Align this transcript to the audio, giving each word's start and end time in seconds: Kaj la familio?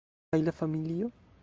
Kaj 0.31 0.39
la 0.47 0.53
familio? 0.63 1.11